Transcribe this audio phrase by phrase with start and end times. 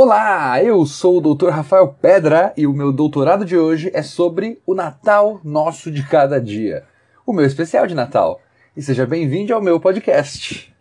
[0.00, 1.48] Olá, eu sou o Dr.
[1.48, 6.40] Rafael Pedra e o meu doutorado de hoje é sobre o Natal nosso de cada
[6.40, 6.84] dia,
[7.26, 8.40] o meu especial de Natal.
[8.76, 10.72] E seja bem-vindo ao meu podcast.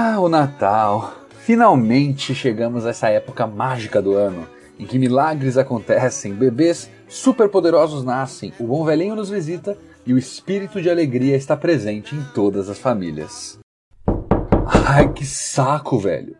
[0.00, 1.12] Ah, o Natal!
[1.40, 4.46] Finalmente chegamos a essa época mágica do ano,
[4.78, 10.80] em que milagres acontecem, bebês superpoderosos nascem, o bom velhinho nos visita e o espírito
[10.80, 13.58] de alegria está presente em todas as famílias.
[14.86, 16.36] Ai, que saco, velho!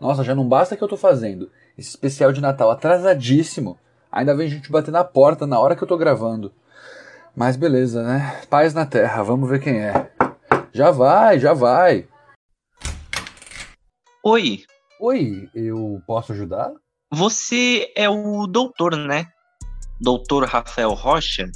[0.00, 3.76] Nossa, já não basta que eu tô fazendo esse especial de Natal atrasadíssimo,
[4.10, 6.52] ainda vem gente bater na porta na hora que eu tô gravando.
[7.34, 8.40] Mas beleza, né?
[8.48, 10.10] Paz na terra, vamos ver quem é.
[10.72, 12.06] Já vai, já vai!
[14.24, 14.64] Oi,
[15.00, 16.70] Oi, eu posso ajudar?
[17.10, 19.26] você é o doutor, né?
[20.00, 21.50] Doutor Rafael Rocha?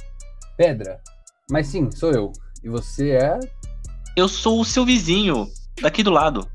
[0.57, 0.99] Pedra.
[1.51, 2.31] Mas sim, sou eu.
[2.63, 3.39] E você é?
[4.17, 5.47] Eu sou o seu vizinho,
[5.81, 6.49] daqui do lado.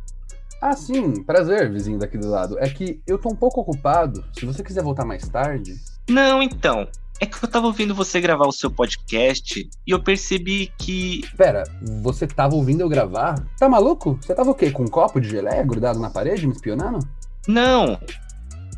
[0.60, 2.58] Ah, sim, prazer, vizinho daqui do lado.
[2.58, 4.24] É que eu tô um pouco ocupado.
[4.38, 5.74] Se você quiser voltar mais tarde.
[6.08, 6.86] Não, então.
[7.22, 11.22] É que eu tava ouvindo você gravar o seu podcast e eu percebi que.
[11.36, 11.64] Pera,
[12.02, 13.46] você tava ouvindo eu gravar?
[13.58, 14.18] Tá maluco?
[14.22, 14.70] Você tava o quê?
[14.70, 17.06] Com um copo de geleia grudado na parede me espionando?
[17.46, 17.98] Não!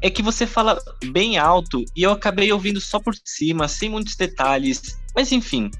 [0.00, 4.16] É que você fala bem alto e eu acabei ouvindo só por cima, sem muitos
[4.16, 4.98] detalhes.
[5.14, 5.70] Mas enfim.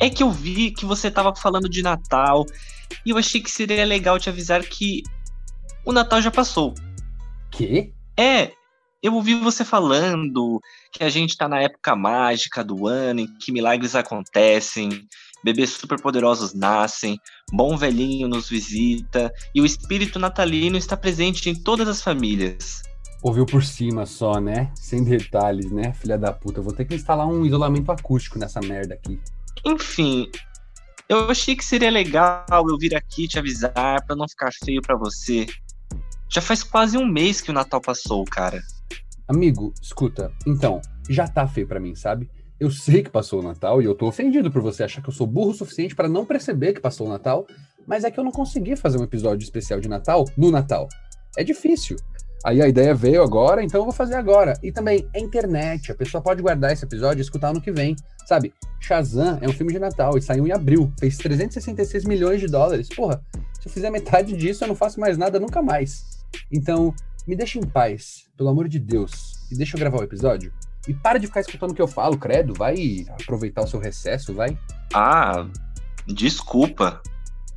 [0.00, 2.46] É que eu vi que você tava falando de Natal
[3.04, 5.02] e eu achei que seria legal te avisar que
[5.84, 6.74] o Natal já passou.
[7.50, 7.92] Quê?
[8.16, 8.52] É,
[9.02, 10.60] eu ouvi você falando
[10.90, 15.06] que a gente tá na época mágica do ano, em que milagres acontecem,
[15.44, 17.20] bebês superpoderosos nascem,
[17.52, 22.82] bom velhinho nos visita e o espírito natalino está presente em todas as famílias.
[23.22, 24.70] Ouviu por cima só, né?
[24.74, 26.60] Sem detalhes, né, filha da puta?
[26.60, 29.20] Eu vou ter que instalar um isolamento acústico nessa merda aqui.
[29.64, 30.30] Enfim,
[31.08, 34.96] eu achei que seria legal eu vir aqui te avisar pra não ficar feio pra
[34.96, 35.46] você.
[36.30, 38.60] Já faz quase um mês que o Natal passou, cara.
[39.28, 42.30] Amigo, escuta, então, já tá feio pra mim, sabe?
[42.58, 45.14] Eu sei que passou o Natal e eu tô ofendido por você achar que eu
[45.14, 47.46] sou burro o suficiente pra não perceber que passou o Natal,
[47.86, 50.88] mas é que eu não consegui fazer um episódio especial de Natal no Natal.
[51.36, 51.96] É difícil.
[52.44, 54.58] Aí a ideia veio agora, então eu vou fazer agora.
[54.62, 57.96] E também é internet, a pessoa pode guardar esse episódio e escutar ano que vem.
[58.26, 62.46] Sabe, Shazam é um filme de Natal e saiu em abril, fez 366 milhões de
[62.46, 62.90] dólares.
[62.94, 63.24] Porra,
[63.58, 66.04] se eu fizer metade disso, eu não faço mais nada nunca mais.
[66.52, 66.94] Então,
[67.26, 70.52] me deixa em paz, pelo amor de Deus, e deixa eu gravar o episódio.
[70.86, 74.34] E para de ficar escutando o que eu falo, credo, vai aproveitar o seu recesso,
[74.34, 74.58] vai.
[74.92, 75.48] Ah,
[76.06, 77.00] desculpa.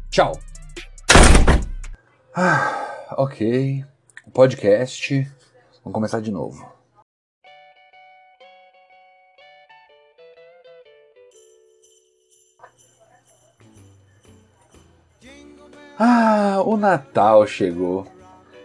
[0.10, 0.40] Tchau.
[2.34, 3.84] Ah, ok.
[4.34, 5.30] Podcast.
[5.84, 6.78] Vamos começar de novo.
[16.00, 18.06] Ah, o Natal chegou.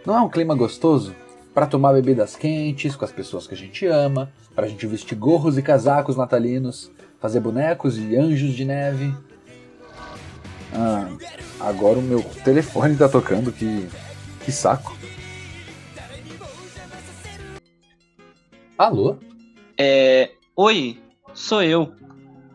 [0.05, 1.15] Não é um clima gostoso?
[1.53, 5.15] Para tomar bebidas quentes com as pessoas que a gente ama, para a gente vestir
[5.15, 9.15] gorros e casacos natalinos, fazer bonecos e anjos de neve.
[10.73, 11.07] Ah,
[11.59, 13.87] agora o meu telefone tá tocando, que,
[14.43, 14.95] que saco.
[18.77, 19.17] Alô?
[19.77, 20.31] É.
[20.55, 20.97] Oi,
[21.33, 21.93] sou eu.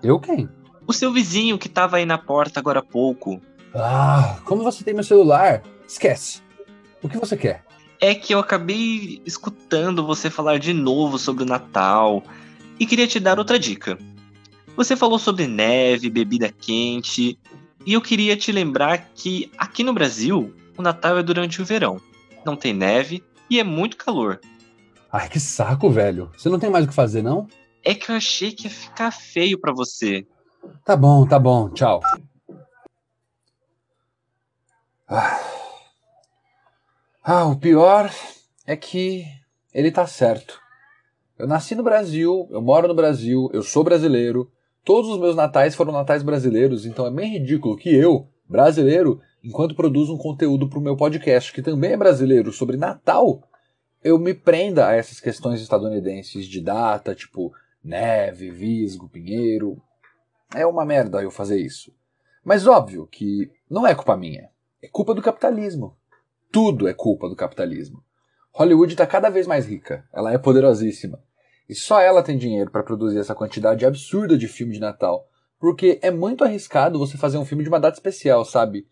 [0.03, 0.49] Eu quem?
[0.87, 3.41] O seu vizinho que tava aí na porta agora há pouco.
[3.75, 5.63] Ah, como você tem meu celular?
[5.87, 6.43] Esquece.
[7.03, 7.65] O que você quer?
[8.01, 12.23] É que eu acabei escutando você falar de novo sobre o Natal
[12.79, 13.99] e queria te dar outra dica.
[14.77, 17.39] Você falou sobre neve, bebida quente,
[17.87, 22.01] e eu queria te lembrar que aqui no Brasil o Natal é durante o verão.
[22.45, 24.41] Não tem neve e é muito calor.
[25.11, 26.31] Ai, que saco, velho.
[26.37, 27.47] Você não tem mais o que fazer, não?
[27.85, 30.27] É que eu achei que ia ficar feio pra você.
[30.85, 31.71] Tá bom, tá bom.
[31.71, 32.01] Tchau.
[35.09, 35.41] Ah.
[37.25, 38.11] Ah, o pior
[38.67, 39.25] é que
[39.73, 40.61] ele tá certo.
[41.39, 44.51] Eu nasci no Brasil, eu moro no Brasil, eu sou brasileiro.
[44.85, 49.75] Todos os meus natais foram natais brasileiros, então é bem ridículo que eu, brasileiro, enquanto
[49.75, 53.43] produzo um conteúdo pro meu podcast que também é brasileiro sobre Natal,
[54.03, 57.53] eu me prenda a essas questões estadunidenses de data, tipo
[57.83, 59.81] neve, visgo, pinheiro.
[60.55, 61.93] É uma merda eu fazer isso.
[62.45, 64.49] Mas óbvio que não é culpa minha.
[64.83, 65.97] É culpa do capitalismo.
[66.51, 68.03] Tudo é culpa do capitalismo.
[68.53, 70.05] Hollywood está cada vez mais rica.
[70.13, 71.23] Ela é poderosíssima.
[71.69, 75.29] E só ela tem dinheiro para produzir essa quantidade absurda de filme de Natal.
[75.61, 78.87] Porque é muito arriscado você fazer um filme de uma data especial, sabe?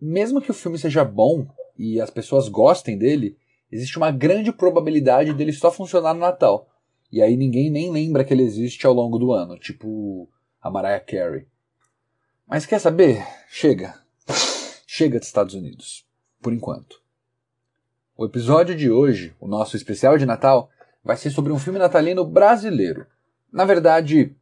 [0.00, 3.36] mesmo que o filme seja bom e as pessoas gostem dele,
[3.70, 6.68] existe uma grande probabilidade dele só funcionar no Natal.
[7.12, 10.28] E aí ninguém nem lembra que ele existe ao longo do ano, tipo
[10.60, 11.46] a Mariah Carey.
[12.46, 13.24] Mas quer saber?
[13.48, 13.94] Chega.
[14.86, 16.04] Chega dos Estados Unidos.
[16.40, 17.00] Por enquanto.
[18.16, 20.68] O episódio de hoje, o nosso especial de Natal,
[21.02, 23.06] vai ser sobre um filme natalino brasileiro.
[23.52, 24.34] Na verdade,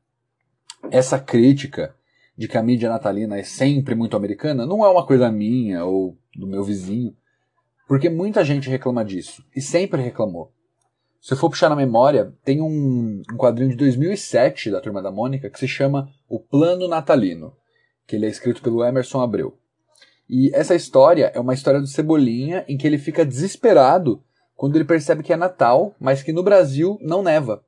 [0.91, 1.95] essa crítica
[2.37, 6.17] de que a mídia natalina é sempre muito americana não é uma coisa minha ou
[6.35, 7.17] do meu vizinho,
[7.89, 10.53] porque muita gente reclama disso e sempre reclamou.
[11.21, 15.11] Se eu for puxar na memória, tem um, um quadrinho de 2007 da Turma da
[15.11, 17.55] Mônica que se chama O Plano Natalino,
[18.07, 19.59] que ele é escrito pelo Emerson Abreu.
[20.29, 24.23] E essa história é uma história do Cebolinha em que ele fica desesperado
[24.55, 27.65] quando ele percebe que é Natal, mas que no Brasil não neva.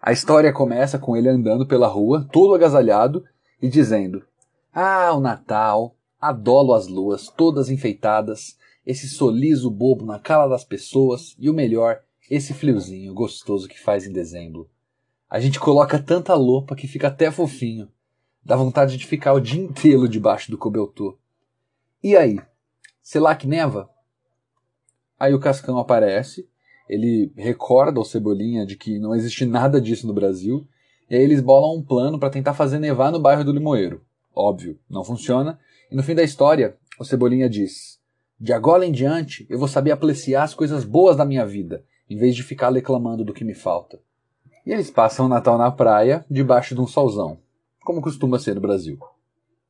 [0.00, 3.24] A história começa com ele andando pela rua, todo agasalhado,
[3.60, 4.24] e dizendo:
[4.72, 8.56] Ah, o Natal, adolo as luas, todas enfeitadas,
[8.86, 12.00] esse soliso bobo na cara das pessoas e o melhor,
[12.30, 14.68] esse friozinho gostoso que faz em dezembro.
[15.28, 17.88] A gente coloca tanta lopa que fica até fofinho.
[18.44, 21.18] Dá vontade de ficar o dia inteiro debaixo do cobertor.
[22.02, 22.40] E aí?
[23.02, 23.88] Será que neva?
[25.18, 26.48] Aí o Cascão aparece,
[26.88, 30.66] ele recorda ao Cebolinha de que não existe nada disso no Brasil
[31.10, 34.04] e aí eles bolam um plano para tentar fazer nevar no bairro do Limoeiro.
[34.34, 35.58] Óbvio, não funciona.
[35.90, 37.99] E no fim da história, o Cebolinha diz:
[38.40, 42.16] De agora em diante, eu vou saber apreciar as coisas boas da minha vida, em
[42.16, 44.00] vez de ficar reclamando do que me falta.
[44.64, 47.38] E eles passam o Natal na praia, debaixo de um solzão,
[47.84, 48.98] como costuma ser no Brasil.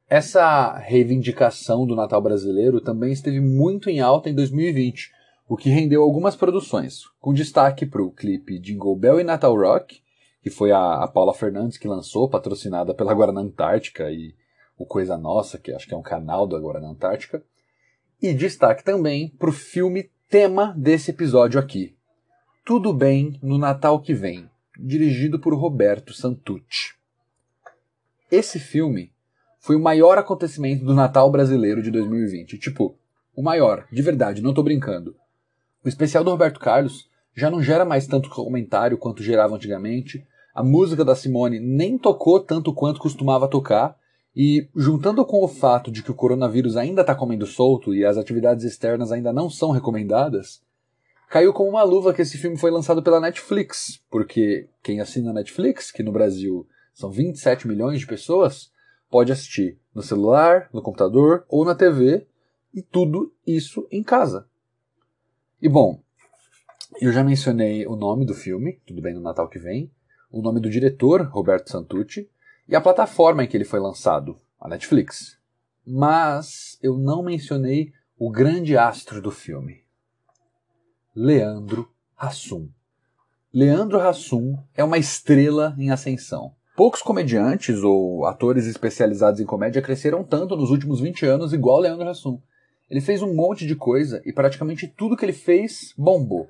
[0.08, 5.11] Essa reivindicação do Natal brasileiro também esteve muito em alta em 2020,
[5.49, 10.00] o que rendeu algumas produções, com destaque para o clipe Jingle Bell e Natal Rock
[10.43, 14.34] que foi a, a Paula Fernandes que lançou, patrocinada pela Guarana Antártica e
[14.76, 17.44] o Coisa Nossa, que acho que é um canal da Guarana Antártica.
[18.22, 21.96] E destaque também para o filme tema desse episódio aqui.
[22.67, 24.46] Tudo Bem no Natal que Vem,
[24.78, 26.96] dirigido por Roberto Santucci.
[28.31, 29.11] Esse filme
[29.58, 32.58] foi o maior acontecimento do Natal brasileiro de 2020.
[32.58, 32.94] Tipo,
[33.34, 35.16] o maior, de verdade, não tô brincando.
[35.82, 40.26] O especial do Roberto Carlos já não gera mais tanto comentário quanto gerava antigamente.
[40.55, 43.96] A música da Simone nem tocou tanto quanto costumava tocar.
[44.35, 48.17] E juntando com o fato de que o coronavírus ainda está comendo solto e as
[48.17, 50.62] atividades externas ainda não são recomendadas,
[51.29, 55.91] caiu como uma luva que esse filme foi lançado pela Netflix, porque quem assina Netflix,
[55.91, 58.71] que no Brasil são 27 milhões de pessoas,
[59.11, 62.26] pode assistir no celular, no computador ou na TV,
[62.73, 64.47] e tudo isso em casa.
[65.61, 66.00] E bom,
[67.00, 69.91] eu já mencionei o nome do filme, Tudo Bem no Natal que Vem,
[70.31, 72.29] o nome do diretor, Roberto Santucci,
[72.70, 75.37] e a plataforma em que ele foi lançado, a Netflix.
[75.84, 79.82] Mas eu não mencionei o grande astro do filme,
[81.14, 82.69] Leandro Hassum.
[83.52, 86.55] Leandro Hassum é uma estrela em ascensão.
[86.76, 92.08] Poucos comediantes ou atores especializados em comédia cresceram tanto nos últimos 20 anos igual Leandro
[92.08, 92.40] Hassum.
[92.88, 96.49] Ele fez um monte de coisa e praticamente tudo que ele fez bombou.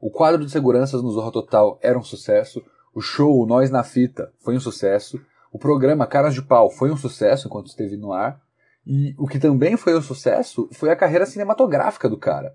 [0.00, 2.60] O quadro de seguranças no Zorro Total era um sucesso,
[2.92, 5.20] o show Nós na Fita foi um sucesso,
[5.56, 8.38] o programa Caras de Pau foi um sucesso enquanto esteve no ar,
[8.86, 12.54] e o que também foi um sucesso foi a carreira cinematográfica do cara.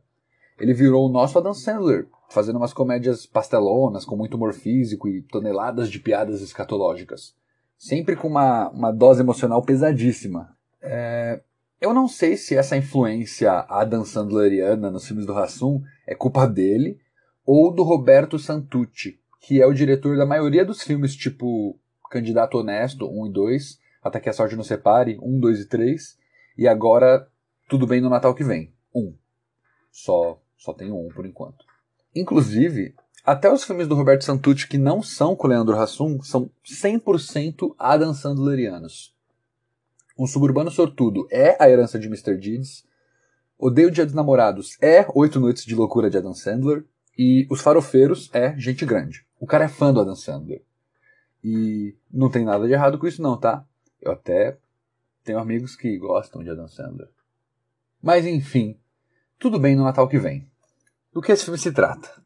[0.60, 5.24] Ele virou o nosso Adam Sandler, fazendo umas comédias pastelonas com muito humor físico e
[5.24, 7.34] toneladas de piadas escatológicas.
[7.76, 10.56] Sempre com uma, uma dose emocional pesadíssima.
[10.80, 11.42] É,
[11.82, 17.00] eu não sei se essa influência Adam Sandleriana nos filmes do Hassum é culpa dele
[17.44, 21.81] ou do Roberto Santucci, que é o diretor da maioria dos filmes, tipo
[22.12, 26.18] Candidato Honesto 1 e 2, Até que a Sorte Nos Separe 1, 2 e 3,
[26.58, 27.28] e agora
[27.70, 29.16] Tudo Bem no Natal que Vem 1.
[29.90, 31.66] Só, só tem um por enquanto.
[32.14, 36.50] Inclusive, até os filmes do Roberto Santucci que não são com o Leandro Hassum são
[36.66, 39.16] 100% Adam Sandlerianos.
[40.20, 42.36] Um Suburbano Sortudo é A Herança de Mr.
[42.38, 42.84] Deeds.
[43.58, 46.84] Odeio Dia dos Namorados é Oito Noites de Loucura de Adam Sandler.
[47.18, 49.26] E Os Farofeiros é gente grande.
[49.40, 50.62] O cara é fã do Adam Sandler.
[51.44, 53.66] E não tem nada de errado com isso não, tá?
[54.02, 54.58] Eu até
[55.24, 57.10] tenho amigos que gostam de Adam Sandler.
[58.02, 58.78] Mas enfim,
[59.40, 60.48] tudo bem no Natal que vem.
[61.14, 62.22] Do que esse filme se trata?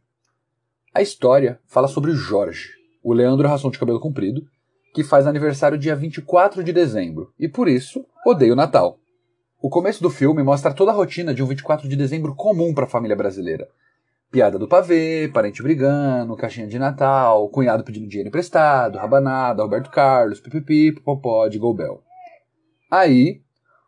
[0.94, 2.70] A história fala sobre Jorge,
[3.04, 4.48] o Leandro Ração de cabelo comprido,
[4.94, 8.98] que faz aniversário dia 24 de dezembro e por isso odeia o Natal.
[9.62, 12.86] O começo do filme mostra toda a rotina de um 24 de dezembro comum para
[12.86, 13.68] a família brasileira,
[14.32, 20.40] Piada do pavê, parente brigando, caixinha de Natal, cunhado pedindo dinheiro emprestado, rabanada, Roberto Carlos,
[20.40, 22.04] pipipi, popopó, de Golbel.
[22.92, 23.42] Aí,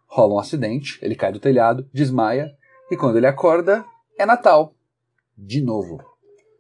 [0.08, 2.56] rola um acidente, ele cai do telhado, desmaia,
[2.90, 3.84] e quando ele acorda,
[4.18, 4.74] é Natal.
[5.38, 6.02] De novo.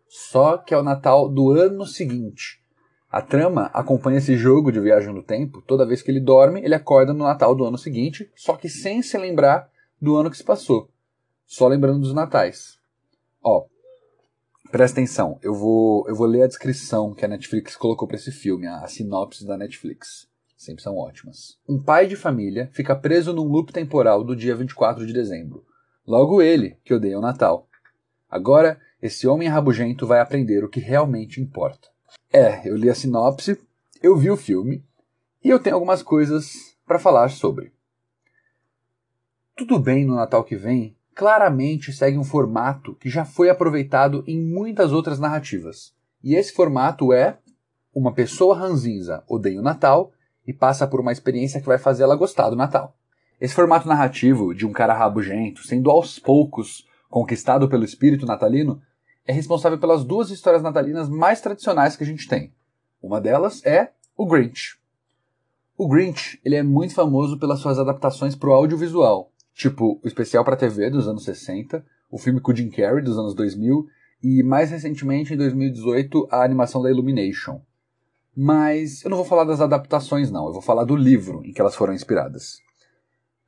[0.07, 2.61] Só que é o Natal do ano seguinte.
[3.09, 5.61] A trama acompanha esse jogo de viagem no tempo.
[5.61, 9.01] Toda vez que ele dorme, ele acorda no Natal do ano seguinte, só que sem
[9.01, 9.69] se lembrar
[9.99, 10.89] do ano que se passou.
[11.45, 12.76] Só lembrando dos natais.
[13.43, 13.65] Ó,
[14.71, 15.39] presta atenção.
[15.41, 18.79] Eu vou, eu vou ler a descrição que a Netflix colocou para esse filme, a,
[18.79, 20.27] a sinopse da Netflix.
[20.57, 21.57] Sempre são ótimas.
[21.69, 25.63] Um pai de família fica preso num loop temporal do dia 24 de dezembro.
[26.05, 27.67] Logo ele, que odeia o Natal.
[28.29, 31.89] Agora, esse homem rabugento vai aprender o que realmente importa.
[32.33, 33.59] É, eu li a sinopse,
[34.01, 34.83] eu vi o filme
[35.43, 37.71] e eu tenho algumas coisas para falar sobre.
[39.55, 44.39] Tudo bem no Natal que vem claramente segue um formato que já foi aproveitado em
[44.39, 45.91] muitas outras narrativas.
[46.23, 47.39] E esse formato é
[47.91, 50.11] uma pessoa ranzinza odeia o Natal
[50.45, 52.95] e passa por uma experiência que vai fazer ela gostar do Natal.
[53.41, 58.79] Esse formato narrativo de um cara rabugento, sendo aos poucos conquistado pelo espírito natalino,
[59.25, 62.53] é responsável pelas duas histórias natalinas mais tradicionais que a gente tem.
[63.01, 64.77] Uma delas é o Grinch.
[65.75, 70.45] O Grinch ele é muito famoso pelas suas adaptações para o audiovisual, tipo o especial
[70.45, 73.87] para TV dos anos 60, o filme com Jim Carrey dos anos 2000
[74.23, 77.59] e mais recentemente em 2018 a animação da Illumination.
[78.35, 81.59] Mas eu não vou falar das adaptações não, eu vou falar do livro em que
[81.59, 82.59] elas foram inspiradas.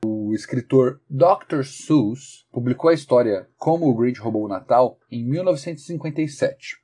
[0.04, 1.64] O escritor Dr.
[1.64, 6.78] Seuss publicou a história Como o Grinch Roubou o Natal em 1957.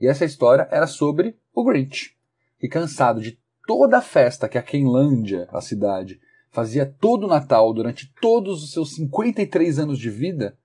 [0.00, 2.16] E essa história era sobre o Grinch,
[2.58, 7.72] que cansado de toda a festa que a Quenlândia, a cidade, fazia todo o Natal
[7.72, 10.56] durante todos os seus 53 anos de vida,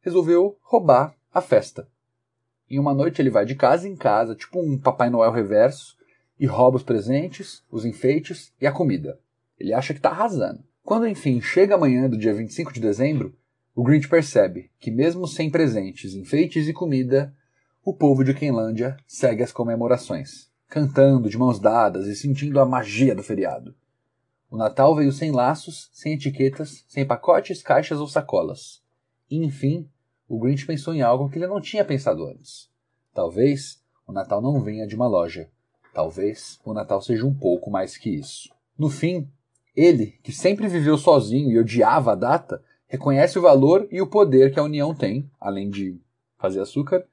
[0.00, 1.88] resolveu roubar a festa.
[2.70, 5.96] Em uma noite ele vai de casa em casa, tipo um Papai Noel reverso,
[6.38, 9.18] e rouba os presentes, os enfeites e a comida.
[9.58, 10.62] Ele acha que está arrasando.
[10.82, 13.34] Quando enfim chega a manhã do dia 25 de dezembro,
[13.74, 17.34] o Grinch percebe que, mesmo sem presentes, enfeites e comida,
[17.84, 23.14] o povo de Quenlândia segue as comemorações, cantando de mãos dadas e sentindo a magia
[23.14, 23.74] do feriado.
[24.54, 28.80] O Natal veio sem laços, sem etiquetas, sem pacotes, caixas ou sacolas.
[29.28, 29.90] E, enfim,
[30.28, 32.70] o Grinch pensou em algo que ele não tinha pensado antes.
[33.12, 35.50] Talvez o Natal não venha de uma loja.
[35.92, 38.48] Talvez o Natal seja um pouco mais que isso.
[38.78, 39.28] No fim,
[39.74, 44.52] ele, que sempre viveu sozinho e odiava a data, reconhece o valor e o poder
[44.52, 46.00] que a União tem, além de
[46.38, 47.04] fazer açúcar,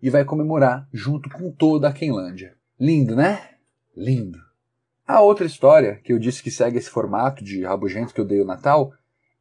[0.00, 2.56] e vai comemorar junto com toda a Quenlândia.
[2.78, 3.56] Lindo, né?
[3.96, 4.38] Lindo.
[5.06, 8.40] A outra história, que eu disse que segue esse formato de rabugento que eu dei
[8.40, 8.90] o Natal,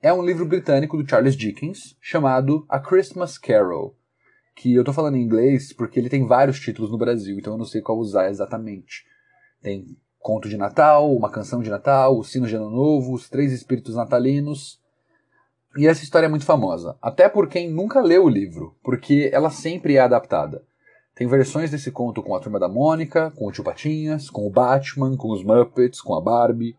[0.01, 3.95] é um livro britânico do Charles Dickens chamado A Christmas Carol,
[4.53, 7.57] que eu estou falando em inglês porque ele tem vários títulos no Brasil, então eu
[7.57, 9.05] não sei qual usar exatamente.
[9.61, 13.53] Tem Conto de Natal, Uma Canção de Natal, O Sino de Ano Novo, Os Três
[13.53, 14.81] Espíritos Natalinos.
[15.77, 19.49] E essa história é muito famosa, até por quem nunca leu o livro, porque ela
[19.49, 20.61] sempre é adaptada.
[21.15, 24.49] Tem versões desse conto com a Turma da Mônica, com o Tio Patinhas, com o
[24.49, 26.75] Batman, com os Muppets, com a Barbie.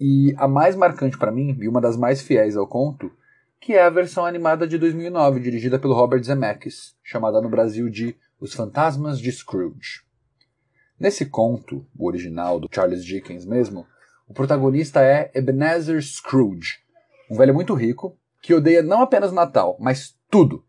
[0.00, 3.12] E a mais marcante para mim, e uma das mais fiéis ao conto,
[3.60, 8.16] que é a versão animada de 2009, dirigida pelo Robert Zemeckis, chamada no Brasil de
[8.40, 10.02] Os Fantasmas de Scrooge.
[10.98, 13.86] Nesse conto, o original do Charles Dickens mesmo,
[14.28, 16.78] o protagonista é Ebenezer Scrooge,
[17.30, 20.64] um velho muito rico que odeia não apenas o Natal, mas tudo.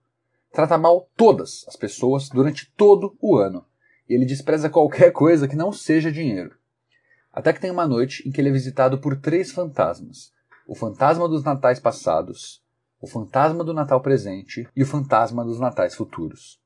[0.53, 3.65] Trata mal todas as pessoas durante todo o ano.
[4.07, 6.55] E ele despreza qualquer coisa que não seja dinheiro.
[7.33, 10.31] Até que tem uma noite em que ele é visitado por três fantasmas:
[10.67, 12.63] o fantasma dos natais passados,
[13.01, 16.61] o fantasma do Natal presente e o fantasma dos natais futuros.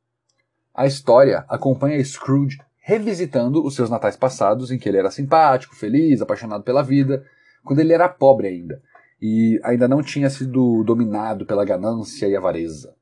[0.75, 6.22] A história acompanha Scrooge revisitando os seus natais passados, em que ele era simpático, feliz,
[6.22, 7.25] apaixonado pela vida,
[7.63, 8.82] quando ele era pobre ainda,
[9.22, 12.97] e ainda não tinha sido dominado pela ganância e avareza.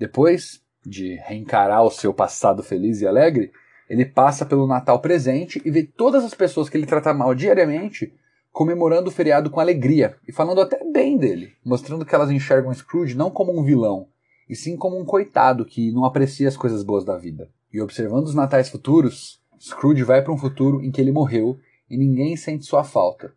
[0.00, 3.52] Depois de reencarar o seu passado feliz e alegre,
[3.86, 8.10] ele passa pelo Natal presente e vê todas as pessoas que ele trata mal diariamente
[8.50, 13.14] comemorando o feriado com alegria e falando até bem dele, mostrando que elas enxergam Scrooge
[13.14, 14.08] não como um vilão,
[14.48, 17.50] e sim como um coitado que não aprecia as coisas boas da vida.
[17.70, 21.58] E observando os natais futuros, Scrooge vai para um futuro em que ele morreu
[21.90, 23.34] e ninguém sente sua falta.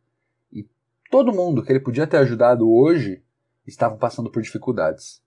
[0.49, 0.65] E
[1.11, 3.21] todo mundo que ele podia ter ajudado hoje
[3.67, 5.21] estavam passando por dificuldades.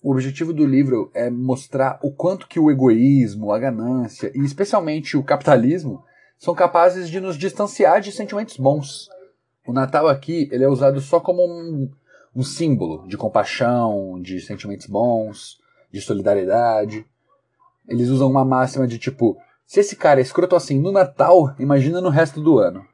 [0.00, 5.16] O objetivo do livro é mostrar o quanto que o egoísmo, a ganância e especialmente
[5.16, 6.04] o capitalismo
[6.38, 9.08] são capazes de nos distanciar de sentimentos bons.
[9.66, 11.90] O Natal aqui ele é usado só como um,
[12.34, 15.58] um símbolo de compaixão, de sentimentos bons,
[15.92, 17.04] de solidariedade.
[17.88, 19.36] Eles usam uma máxima de tipo,
[19.66, 22.86] se esse cara é escroto assim no Natal, imagina no resto do ano.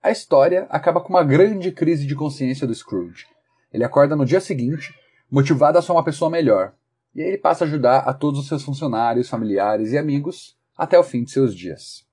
[0.00, 3.26] A história acaba com uma grande crise de consciência do Scrooge.
[3.72, 4.94] Ele acorda no dia seguinte,
[5.30, 6.74] motivado a ser uma pessoa melhor,
[7.14, 10.98] e aí ele passa a ajudar a todos os seus funcionários, familiares e amigos até
[10.98, 12.06] o fim de seus dias.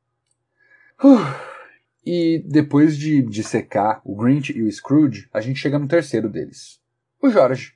[1.04, 1.58] Uh.
[2.06, 6.30] E depois de, de secar o Grinch e o Scrooge, a gente chega no terceiro
[6.30, 6.80] deles,
[7.22, 7.74] o Jorge,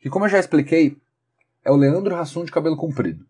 [0.00, 0.96] que como eu já expliquei,
[1.64, 3.26] é o Leandro Hassum de cabelo comprido.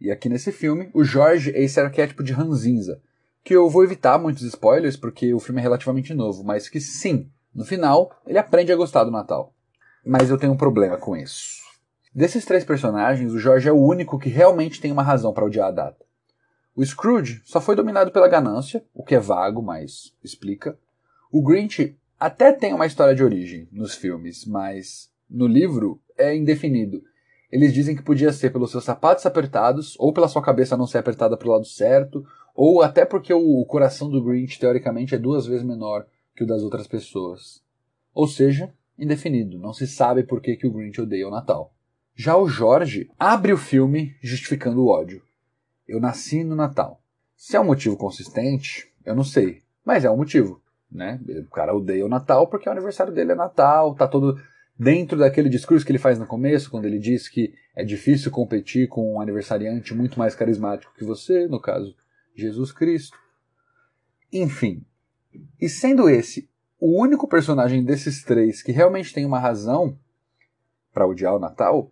[0.00, 3.00] E aqui nesse filme, o Jorge é esse arquétipo de ranzinza,
[3.42, 7.30] que eu vou evitar muitos spoilers porque o filme é relativamente novo, mas que sim,
[7.54, 9.53] no final, ele aprende a gostar do Natal.
[10.04, 11.62] Mas eu tenho um problema com isso.
[12.14, 15.68] Desses três personagens, o Jorge é o único que realmente tem uma razão para odiar
[15.68, 16.04] a data.
[16.76, 20.78] O Scrooge só foi dominado pela ganância, o que é vago, mas explica.
[21.30, 27.02] O Grinch até tem uma história de origem nos filmes, mas no livro é indefinido.
[27.50, 30.98] Eles dizem que podia ser pelos seus sapatos apertados, ou pela sua cabeça não ser
[30.98, 35.46] apertada para o lado certo, ou até porque o coração do Grinch teoricamente é duas
[35.46, 36.06] vezes menor
[36.36, 37.62] que o das outras pessoas.
[38.12, 41.74] Ou seja, indefinido, não se sabe por que, que o Grinch odeia o Natal.
[42.14, 45.22] Já o Jorge abre o filme justificando o ódio.
[45.86, 47.02] Eu nasci no Natal.
[47.36, 49.62] Se é um motivo consistente, eu não sei.
[49.84, 51.20] Mas é um motivo, né?
[51.46, 54.40] O cara odeia o Natal porque o aniversário dele é Natal, tá todo
[54.78, 58.88] dentro daquele discurso que ele faz no começo, quando ele diz que é difícil competir
[58.88, 61.94] com um aniversariante muito mais carismático que você, no caso,
[62.34, 63.16] Jesus Cristo.
[64.32, 64.84] Enfim.
[65.60, 66.48] E sendo esse
[66.86, 69.96] o único personagem desses três que realmente tem uma razão
[70.92, 71.90] para odiar o Natal,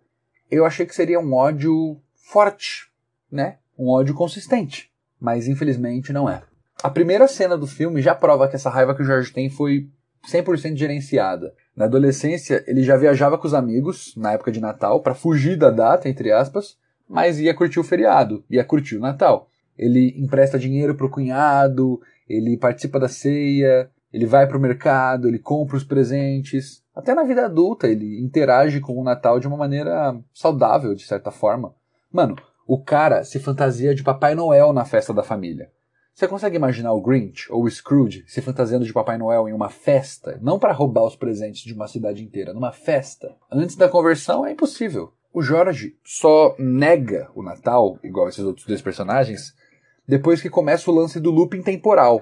[0.51, 2.91] eu achei que seria um ódio forte,
[3.31, 3.57] né?
[3.75, 4.91] Um ódio consistente.
[5.19, 6.43] Mas infelizmente não é.
[6.83, 9.89] A primeira cena do filme já prova que essa raiva que o Jorge tem foi
[10.27, 11.55] 100% gerenciada.
[11.75, 15.71] Na adolescência, ele já viajava com os amigos, na época de Natal, para fugir da
[15.71, 16.77] data, entre aspas,
[17.09, 19.49] mas ia curtir o feriado, ia curtir o Natal.
[19.75, 25.75] Ele empresta dinheiro pro cunhado, ele participa da ceia, ele vai pro mercado, ele compra
[25.75, 26.83] os presentes.
[26.95, 31.31] Até na vida adulta, ele interage com o Natal de uma maneira saudável, de certa
[31.31, 31.73] forma.
[32.11, 32.35] Mano,
[32.67, 35.71] o cara se fantasia de Papai Noel na festa da família.
[36.13, 39.69] Você consegue imaginar o Grinch ou o Scrooge se fantasiando de Papai Noel em uma
[39.69, 40.37] festa?
[40.43, 43.35] Não para roubar os presentes de uma cidade inteira, numa festa.
[43.51, 45.11] Antes da conversão é impossível.
[45.33, 49.55] O Jorge só nega o Natal, igual esses outros dois personagens,
[50.07, 52.21] depois que começa o lance do looping temporal,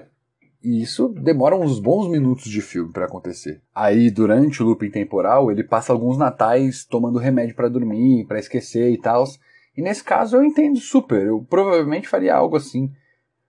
[0.62, 3.60] e isso demora uns bons minutos de filme para acontecer.
[3.74, 8.90] Aí, durante o looping temporal, ele passa alguns natais tomando remédio para dormir, para esquecer
[8.92, 9.24] e tal.
[9.76, 12.92] E nesse caso eu entendo super, eu provavelmente faria algo assim.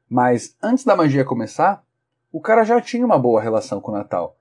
[0.10, 1.84] Mas antes da magia começar,
[2.32, 4.38] o cara já tinha uma boa relação com o Natal.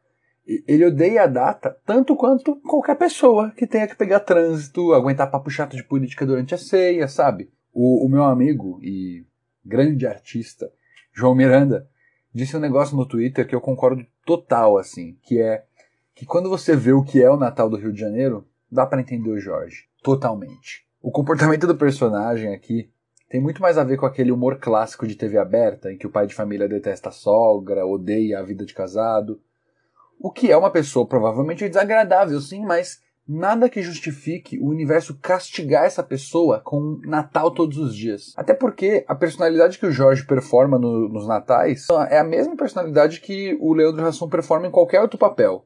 [0.46, 5.50] Ele odeia a data tanto quanto qualquer pessoa que tenha que pegar trânsito, aguentar papo
[5.50, 7.50] chato de política durante a ceia, sabe?
[7.72, 9.24] O, o meu amigo e
[9.64, 10.70] grande artista,
[11.12, 11.88] João Miranda,
[12.34, 15.64] disse um negócio no Twitter que eu concordo total, assim, que é
[16.14, 19.00] que quando você vê o que é o Natal do Rio de Janeiro, dá para
[19.00, 19.86] entender o Jorge.
[20.02, 20.86] Totalmente.
[21.00, 22.90] O comportamento do personagem aqui
[23.28, 26.10] tem muito mais a ver com aquele humor clássico de TV aberta, em que o
[26.10, 29.40] pai de família detesta a sogra, odeia a vida de casado.
[30.20, 35.84] O que é uma pessoa provavelmente desagradável, sim, mas Nada que justifique o universo castigar
[35.84, 38.32] essa pessoa com Natal todos os dias.
[38.36, 43.20] Até porque a personalidade que o Jorge performa no, nos Natais é a mesma personalidade
[43.20, 45.64] que o Leandro Hassum performa em qualquer outro papel.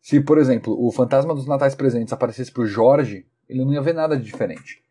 [0.00, 3.94] Se, por exemplo, o Fantasma dos Natais Presentes aparecesse pro Jorge, ele não ia ver
[3.94, 4.82] nada de diferente.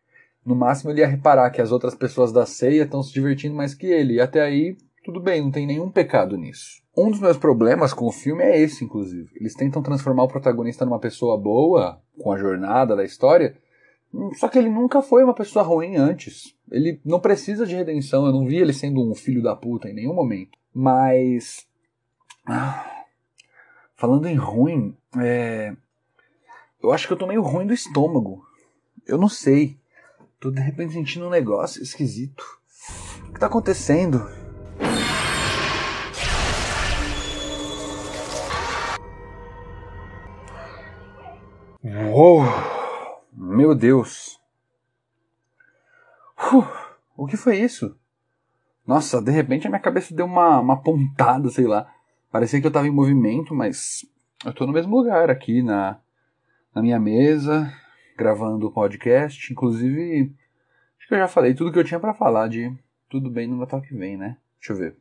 [0.44, 3.74] No máximo ele ia reparar que as outras pessoas da ceia estão se divertindo mais
[3.74, 4.14] que ele.
[4.14, 6.80] E até aí, tudo bem, não tem nenhum pecado nisso.
[6.98, 9.30] Um dos meus problemas com o filme é esse, inclusive.
[9.36, 13.56] Eles tentam transformar o protagonista numa pessoa boa, com a jornada da história,
[14.34, 16.56] só que ele nunca foi uma pessoa ruim antes.
[16.70, 19.94] Ele não precisa de redenção, eu não vi ele sendo um filho da puta em
[19.94, 20.58] nenhum momento.
[20.74, 21.66] Mas.
[22.44, 23.04] Ah,
[23.94, 25.76] falando em ruim, é.
[26.82, 28.42] Eu acho que eu tô meio ruim do estômago.
[29.06, 29.78] Eu não sei.
[30.40, 32.44] Tô de repente sentindo um negócio esquisito.
[33.28, 34.47] O que tá acontecendo?
[41.88, 42.42] Uou!
[43.32, 44.38] Meu Deus!
[46.36, 46.66] Uh,
[47.16, 47.96] o que foi isso?
[48.86, 51.90] Nossa, de repente a minha cabeça deu uma, uma pontada, sei lá.
[52.30, 54.04] Parecia que eu estava em movimento, mas
[54.44, 55.98] eu estou no mesmo lugar aqui na,
[56.74, 57.72] na minha mesa,
[58.18, 59.50] gravando o podcast.
[59.50, 60.34] Inclusive,
[60.98, 62.70] acho que eu já falei tudo que eu tinha para falar de
[63.08, 64.36] tudo bem no Natal que vem, né?
[64.60, 64.96] Deixa eu ver.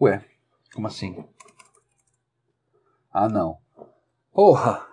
[0.00, 0.24] Ué,
[0.72, 1.24] como assim?
[3.12, 3.58] Ah, não.
[4.32, 4.89] Porra!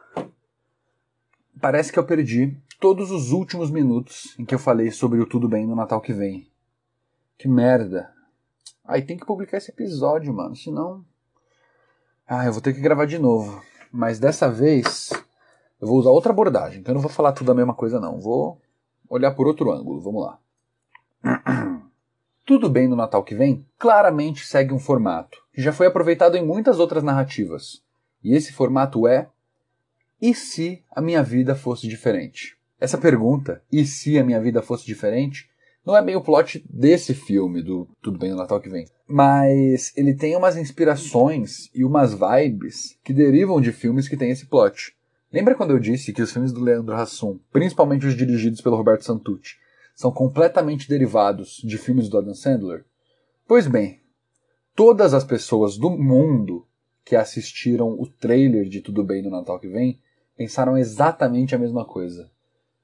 [1.60, 5.48] Parece que eu perdi todos os últimos minutos em que eu falei sobre o Tudo
[5.48, 6.48] Bem no Natal que vem.
[7.38, 8.12] Que merda.
[8.86, 10.56] Aí tem que publicar esse episódio, mano.
[10.56, 11.04] Senão.
[12.28, 13.62] Ah, eu vou ter que gravar de novo.
[13.92, 15.10] Mas dessa vez
[15.80, 16.80] eu vou usar outra abordagem.
[16.80, 18.20] Então eu não vou falar tudo a mesma coisa, não.
[18.20, 18.62] Vou
[19.10, 20.02] olhar por outro ângulo.
[20.02, 20.40] Vamos lá.
[22.46, 26.46] Tudo bem no Natal que vem claramente segue um formato que já foi aproveitado em
[26.46, 27.84] muitas outras narrativas.
[28.24, 29.30] E esse formato é:
[30.22, 32.58] e se a minha vida fosse diferente?
[32.80, 35.50] Essa pergunta, e se a minha vida fosse diferente,
[35.86, 38.86] não é bem o plot desse filme, do Tudo Bem no Natal que vem.
[39.08, 44.48] Mas ele tem umas inspirações e umas vibes que derivam de filmes que têm esse
[44.48, 44.94] plot.
[45.32, 49.06] Lembra quando eu disse que os filmes do Leandro Hassum, principalmente os dirigidos pelo Roberto
[49.06, 49.56] Santucci,
[49.96, 52.86] são completamente derivados de filmes do Adam Sandler?
[53.48, 54.02] Pois bem,
[54.76, 56.68] todas as pessoas do mundo
[57.04, 60.00] que assistiram o trailer de Tudo Bem no Natal que vem
[60.38, 62.30] pensaram exatamente a mesma coisa.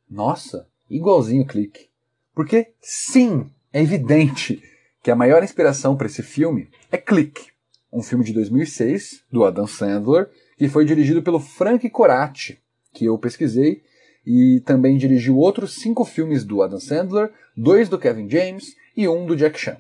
[0.10, 1.88] Nossa, igualzinho o clique.
[2.34, 4.62] Porque, sim, é evidente
[5.02, 7.48] que a maior inspiração para esse filme é Click,
[7.92, 12.60] um filme de 2006 do Adam Sandler, que foi dirigido pelo Frank Coratti,
[12.92, 13.84] que eu pesquisei,
[14.26, 19.26] e também dirigiu outros cinco filmes do Adam Sandler, dois do Kevin James e um
[19.26, 19.78] do Jack Chan.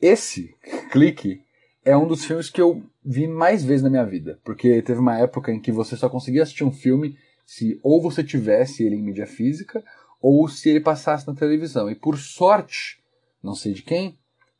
[0.00, 0.54] Esse,
[0.92, 1.40] Click,
[1.86, 5.18] é um dos filmes que eu vi mais vezes na minha vida, porque teve uma
[5.18, 9.02] época em que você só conseguia assistir um filme se ou você tivesse ele em
[9.02, 9.82] mídia física
[10.20, 11.88] ou se ele passasse na televisão.
[11.88, 12.98] E por sorte,
[13.42, 14.18] não sei de quem,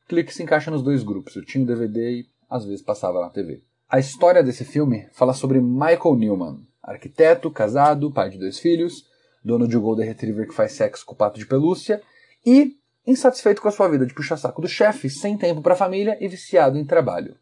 [0.08, 1.34] Clique se encaixa nos dois grupos.
[1.34, 3.60] Eu tinha o DVD e às vezes passava na TV.
[3.88, 9.04] A história desse filme fala sobre Michael Newman, arquiteto, casado, pai de dois filhos,
[9.44, 12.00] dono de um Golden Retriever que faz sexo com o pato de pelúcia
[12.44, 12.75] e
[13.06, 16.26] insatisfeito com a sua vida de puxa-saco do chefe, sem tempo para a família e
[16.26, 17.36] viciado em trabalho.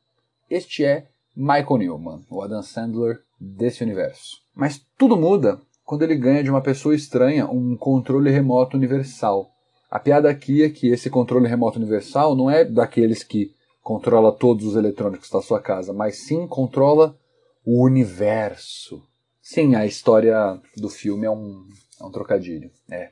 [0.50, 4.42] Este é Michael Newman, o Adam Sandler desse universo.
[4.54, 9.50] Mas tudo muda quando ele ganha de uma pessoa estranha um controle remoto universal.
[9.90, 14.64] A piada aqui é que esse controle remoto universal não é daqueles que controla todos
[14.64, 17.16] os eletrônicos da sua casa, mas sim controla
[17.64, 19.02] o universo.
[19.42, 21.66] Sim, a história do filme é um,
[22.00, 22.70] é um trocadilho.
[22.90, 23.10] É.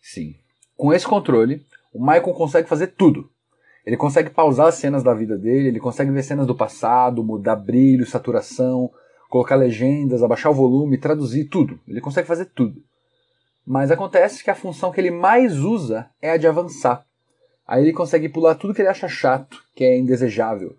[0.00, 0.36] Sim.
[0.76, 3.30] Com esse controle, o Michael consegue fazer tudo.
[3.84, 7.56] Ele consegue pausar as cenas da vida dele, ele consegue ver cenas do passado, mudar
[7.56, 8.90] brilho, saturação,
[9.30, 11.78] colocar legendas, abaixar o volume, traduzir tudo.
[11.86, 12.82] Ele consegue fazer tudo.
[13.64, 17.04] Mas acontece que a função que ele mais usa é a de avançar.
[17.66, 20.76] Aí ele consegue pular tudo que ele acha chato, que é indesejável.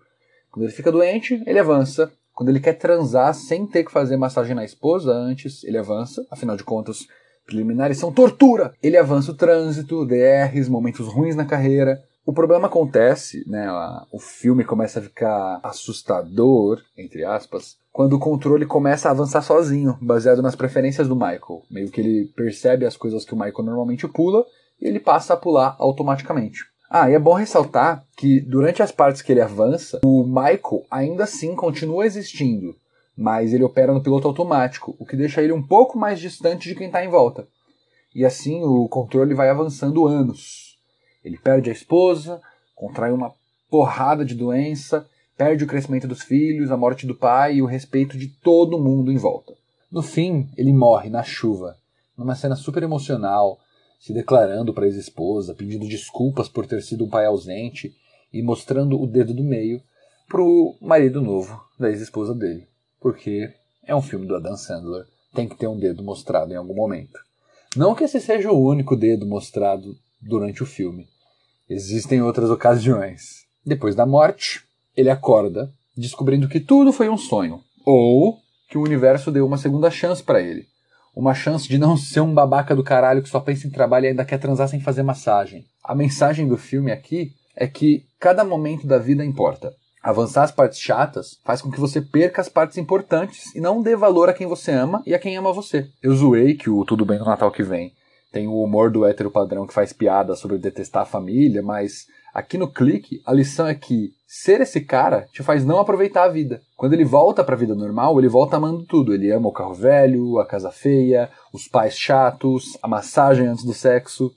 [0.50, 2.10] Quando ele fica doente, ele avança.
[2.32, 6.26] Quando ele quer transar sem ter que fazer massagem na esposa antes, ele avança.
[6.30, 7.06] Afinal de contas,
[7.48, 8.74] preliminares são tortura.
[8.82, 12.00] Ele avança o trânsito, DRs, momentos ruins na carreira.
[12.24, 13.66] O problema acontece, né?
[14.12, 19.96] O filme começa a ficar assustador, entre aspas, quando o controle começa a avançar sozinho,
[20.00, 21.62] baseado nas preferências do Michael.
[21.70, 24.44] Meio que ele percebe as coisas que o Michael normalmente pula
[24.78, 26.64] e ele passa a pular automaticamente.
[26.90, 31.24] Ah, e é bom ressaltar que durante as partes que ele avança, o Michael ainda
[31.24, 32.74] assim continua existindo,
[33.18, 36.76] mas ele opera no piloto automático, o que deixa ele um pouco mais distante de
[36.76, 37.48] quem está em volta.
[38.14, 40.78] E assim o controle vai avançando anos,
[41.24, 42.40] ele perde a esposa,
[42.76, 43.34] contrai uma
[43.68, 45.04] porrada de doença,
[45.36, 49.10] perde o crescimento dos filhos, a morte do pai e o respeito de todo mundo
[49.10, 49.52] em volta.
[49.90, 51.76] No fim, ele morre na chuva,
[52.16, 53.58] numa cena super emocional,
[53.98, 57.92] se declarando para a ex-esposa, pedindo desculpas por ter sido um pai ausente
[58.32, 59.82] e mostrando o dedo do meio
[60.28, 62.68] pro marido novo da ex-esposa dele.
[63.00, 63.52] Porque
[63.84, 67.18] é um filme do Adam Sandler, tem que ter um dedo mostrado em algum momento.
[67.76, 71.06] Não que esse seja o único dedo mostrado durante o filme,
[71.68, 73.44] Existem outras ocasiões.
[73.64, 74.62] Depois da morte,
[74.96, 78.38] ele acorda, descobrindo que tudo foi um sonho, ou
[78.70, 80.66] que o universo deu uma segunda chance para ele.
[81.14, 84.08] Uma chance de não ser um babaca do caralho que só pensa em trabalho e
[84.08, 85.66] ainda quer transar sem fazer massagem.
[85.84, 89.74] A mensagem do filme aqui é que cada momento da vida importa.
[90.08, 93.94] Avançar as partes chatas faz com que você perca as partes importantes e não dê
[93.94, 95.86] valor a quem você ama e a quem ama você.
[96.02, 97.92] Eu zoei que o Tudo Bem no Natal que vem
[98.32, 102.56] tem o humor do hétero padrão que faz piada sobre detestar a família, mas aqui
[102.56, 106.62] no clique a lição é que ser esse cara te faz não aproveitar a vida.
[106.74, 109.12] Quando ele volta para a vida normal, ele volta amando tudo.
[109.12, 113.74] Ele ama o carro velho, a casa feia, os pais chatos, a massagem antes do
[113.74, 114.32] sexo.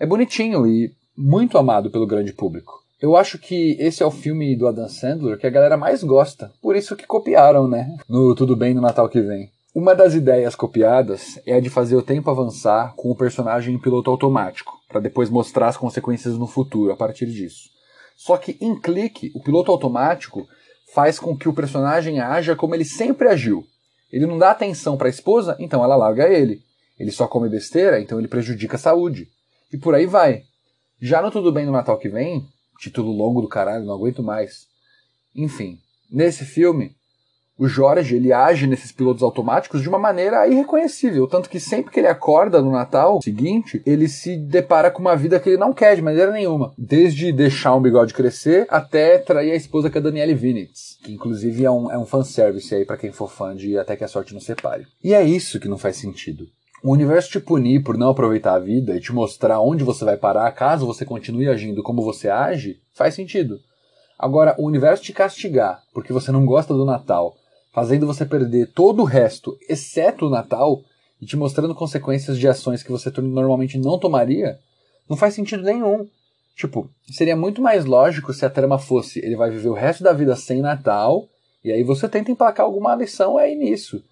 [0.00, 2.81] É bonitinho e muito amado pelo grande público.
[3.02, 6.52] Eu acho que esse é o filme do Adam Sandler que a galera mais gosta.
[6.62, 7.96] Por isso que copiaram, né?
[8.08, 9.50] No Tudo Bem no Natal que vem.
[9.74, 13.78] Uma das ideias copiadas é a de fazer o tempo avançar com o personagem em
[13.78, 17.70] piloto automático, para depois mostrar as consequências no futuro a partir disso.
[18.16, 20.46] Só que em clique, o piloto automático
[20.94, 23.64] faz com que o personagem haja como ele sempre agiu.
[24.12, 26.60] Ele não dá atenção para a esposa, então ela larga ele.
[26.96, 29.26] Ele só come besteira, então ele prejudica a saúde.
[29.72, 30.44] E por aí vai.
[31.00, 32.46] Já no Tudo Bem no Natal que vem,
[32.82, 34.66] Título longo do caralho, não aguento mais.
[35.36, 35.78] Enfim,
[36.10, 36.96] nesse filme,
[37.56, 42.00] o Jorge ele age nesses pilotos automáticos de uma maneira irreconhecível, tanto que sempre que
[42.00, 45.94] ele acorda no Natal seguinte, ele se depara com uma vida que ele não quer
[45.94, 50.34] de maneira nenhuma, desde deixar um bigode crescer até trair a esposa com a Danielle
[50.34, 53.94] Vinitz, que inclusive é um, é um fanservice aí para quem for fã de Até
[53.94, 54.88] que a Sorte nos Separe.
[55.04, 56.48] E é isso que não faz sentido.
[56.82, 60.16] O universo te punir por não aproveitar a vida e te mostrar onde você vai
[60.16, 63.60] parar caso você continue agindo como você age, faz sentido.
[64.18, 67.36] Agora, o universo te castigar porque você não gosta do Natal
[67.72, 70.82] fazendo você perder todo o resto, exceto o Natal,
[71.20, 74.58] e te mostrando consequências de ações que você normalmente não tomaria,
[75.08, 76.06] não faz sentido nenhum.
[76.54, 80.12] Tipo, seria muito mais lógico se a trama fosse ele vai viver o resto da
[80.12, 81.26] vida sem Natal,
[81.64, 84.02] e aí você tenta emplacar alguma lição aí nisso.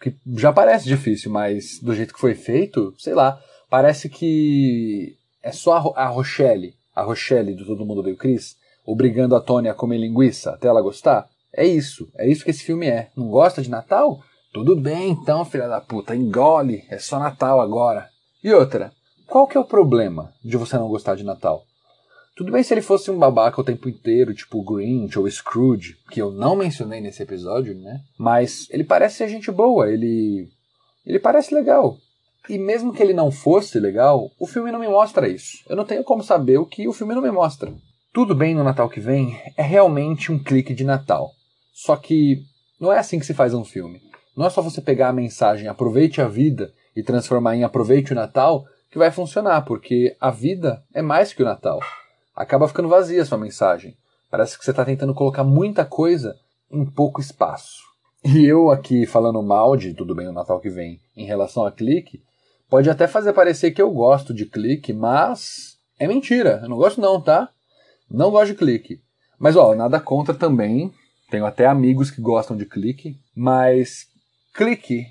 [0.00, 5.52] Que já parece difícil, mas do jeito que foi feito, sei lá, parece que é
[5.52, 9.98] só a Rochelle, a Rochelle do Todo Mundo Veio Cris, obrigando a Tony a comer
[9.98, 11.28] linguiça até ela gostar.
[11.52, 13.10] É isso, é isso que esse filme é.
[13.16, 14.20] Não gosta de Natal?
[14.52, 18.08] Tudo bem então, filha da puta, engole, é só Natal agora.
[18.42, 18.92] E outra,
[19.26, 21.64] qual que é o problema de você não gostar de Natal?
[22.40, 26.22] Tudo bem se ele fosse um babaca o tempo inteiro, tipo Grinch ou Scrooge, que
[26.22, 28.00] eu não mencionei nesse episódio, né?
[28.18, 30.48] Mas ele parece ser gente boa, ele.
[31.04, 31.98] ele parece legal.
[32.48, 35.58] E mesmo que ele não fosse legal, o filme não me mostra isso.
[35.68, 37.74] Eu não tenho como saber o que o filme não me mostra.
[38.10, 41.32] Tudo bem no Natal que vem é realmente um clique de Natal.
[41.74, 42.38] Só que
[42.80, 44.00] não é assim que se faz um filme.
[44.34, 48.16] Não é só você pegar a mensagem aproveite a vida e transformar em aproveite o
[48.16, 51.80] Natal que vai funcionar, porque a vida é mais que o Natal.
[52.40, 53.94] Acaba ficando vazia a sua mensagem.
[54.30, 56.34] Parece que você está tentando colocar muita coisa
[56.70, 57.82] em pouco espaço.
[58.24, 61.70] E eu aqui falando mal de Tudo Bem no Natal que vem em relação a
[61.70, 62.22] clique,
[62.66, 66.60] pode até fazer parecer que eu gosto de clique, mas é mentira.
[66.62, 67.50] Eu não gosto não, tá?
[68.10, 69.02] Não gosto de clique.
[69.38, 70.90] Mas ó, nada contra também
[71.30, 74.06] tenho até amigos que gostam de clique, mas
[74.54, 75.04] clique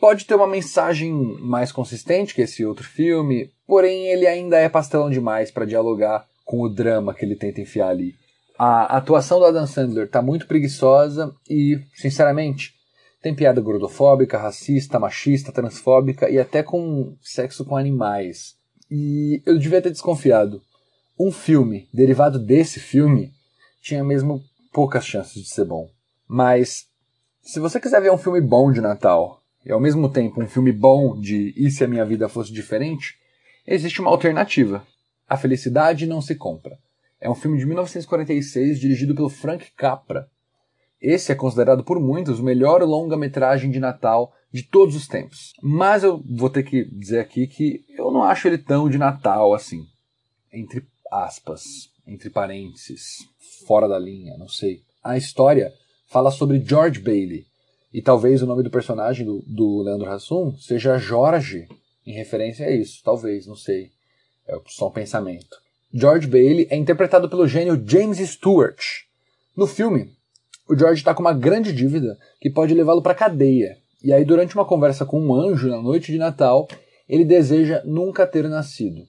[0.00, 5.10] pode ter uma mensagem mais consistente que esse outro filme, porém ele ainda é pastelão
[5.10, 8.14] demais para dialogar com o drama que ele tenta enfiar ali.
[8.58, 12.74] A atuação do Adam Sandler tá muito preguiçosa e, sinceramente,
[13.22, 18.54] tem piada gordofóbica, racista, machista, transfóbica e até com sexo com animais.
[18.90, 20.60] E eu devia ter desconfiado.
[21.18, 23.32] Um filme derivado desse filme
[23.80, 24.42] tinha mesmo
[24.74, 25.88] poucas chances de ser bom.
[26.28, 26.84] Mas
[27.40, 30.70] se você quiser ver um filme bom de Natal e ao mesmo tempo um filme
[30.70, 33.14] bom de E se a minha vida fosse diferente,
[33.66, 34.86] existe uma alternativa.
[35.32, 36.78] A Felicidade Não Se Compra.
[37.18, 40.28] É um filme de 1946 dirigido pelo Frank Capra.
[41.00, 45.54] Esse é considerado por muitos o melhor longa-metragem de Natal de todos os tempos.
[45.62, 49.54] Mas eu vou ter que dizer aqui que eu não acho ele tão de Natal
[49.54, 49.86] assim.
[50.52, 53.26] Entre aspas, entre parênteses
[53.66, 54.82] fora da linha, não sei.
[55.02, 55.72] A história
[56.08, 57.46] fala sobre George Bailey,
[57.90, 61.66] e talvez o nome do personagem do, do Leandro Hassum seja Jorge,
[62.06, 63.90] em referência a isso, talvez, não sei.
[64.46, 65.56] É só um pensamento.
[65.92, 69.02] George Bailey é interpretado pelo gênio James Stewart.
[69.56, 70.10] No filme,
[70.68, 73.76] o George está com uma grande dívida que pode levá-lo para cadeia.
[74.02, 76.66] E aí, durante uma conversa com um anjo na noite de Natal,
[77.08, 79.06] ele deseja nunca ter nascido.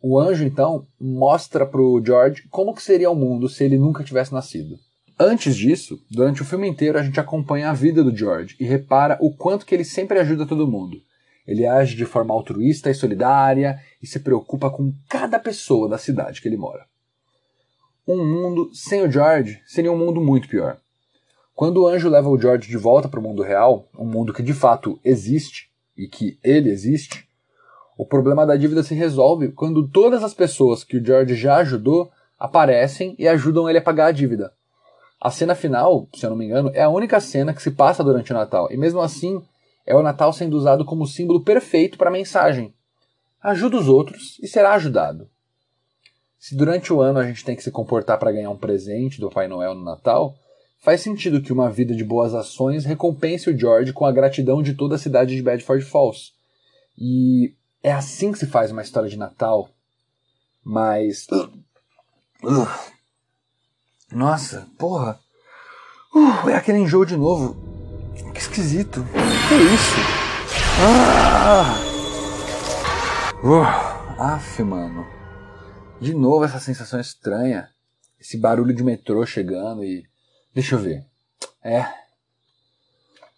[0.00, 4.04] O anjo, então, mostra para o George como que seria o mundo se ele nunca
[4.04, 4.78] tivesse nascido.
[5.18, 9.18] Antes disso, durante o filme inteiro a gente acompanha a vida do George e repara
[9.20, 11.02] o quanto que ele sempre ajuda todo mundo.
[11.48, 16.42] Ele age de forma altruísta e solidária e se preocupa com cada pessoa da cidade
[16.42, 16.84] que ele mora.
[18.06, 20.76] Um mundo sem o George seria um mundo muito pior.
[21.54, 24.42] Quando o anjo leva o George de volta para o mundo real, um mundo que
[24.42, 27.26] de fato existe e que ele existe,
[27.96, 32.10] o problema da dívida se resolve quando todas as pessoas que o George já ajudou
[32.38, 34.52] aparecem e ajudam ele a pagar a dívida.
[35.18, 38.04] A cena final, se eu não me engano, é a única cena que se passa
[38.04, 39.42] durante o Natal, e mesmo assim
[39.88, 42.74] é o Natal sendo usado como símbolo perfeito para a mensagem.
[43.42, 45.30] Ajuda os outros e será ajudado.
[46.38, 49.30] Se durante o ano a gente tem que se comportar para ganhar um presente do
[49.30, 50.36] Pai Noel no Natal,
[50.78, 54.74] faz sentido que uma vida de boas ações recompense o George com a gratidão de
[54.74, 56.34] toda a cidade de Bedford Falls.
[56.98, 59.70] E é assim que se faz uma história de Natal.
[60.62, 61.26] Mas.
[64.12, 65.18] Nossa, porra.
[66.14, 67.67] Uh, é aquele enjoo de novo.
[68.32, 69.04] Que esquisito.
[69.48, 69.96] Que isso?
[70.80, 71.74] Ah!
[73.42, 75.06] Uh, af, mano.
[76.00, 77.68] De novo essa sensação estranha.
[78.20, 80.04] Esse barulho de metrô chegando e.
[80.54, 81.04] Deixa eu ver.
[81.62, 81.86] É.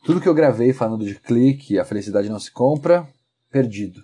[0.05, 3.07] Tudo que eu gravei falando de clique, a felicidade não se compra,
[3.51, 4.03] perdido.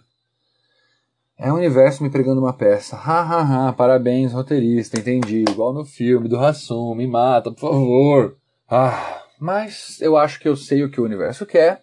[1.38, 2.96] É o universo me pregando uma peça.
[2.96, 5.44] Ha, ha, ha, parabéns, roteirista, entendi.
[5.48, 8.36] Igual no filme do Hassum, me mata, por favor.
[8.68, 11.82] Ah, mas eu acho que eu sei o que o universo quer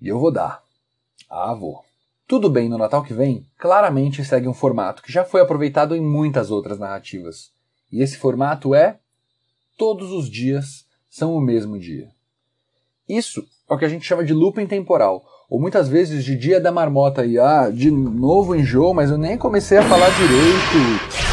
[0.00, 0.62] e eu vou dar.
[1.28, 1.84] Ah, vou.
[2.28, 6.00] Tudo bem no Natal que vem claramente segue um formato que já foi aproveitado em
[6.00, 7.50] muitas outras narrativas.
[7.92, 8.98] E esse formato é
[9.78, 12.08] todos os dias são o mesmo dia.
[13.08, 16.60] Isso é o que a gente chama de looping temporal, ou muitas vezes de dia
[16.60, 21.25] da marmota e ah, de novo enjoo, mas eu nem comecei a falar direito.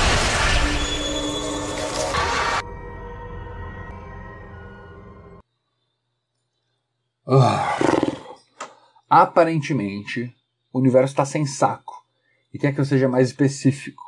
[9.15, 10.35] Aparentemente,
[10.73, 12.03] o universo está sem saco
[12.51, 14.01] e quer que eu seja mais específico.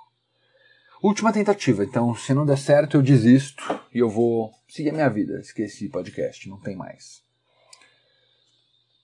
[0.99, 5.07] Última tentativa, então se não der certo eu desisto e eu vou seguir a minha
[5.07, 5.39] vida.
[5.39, 7.21] Esqueci podcast, não tem mais.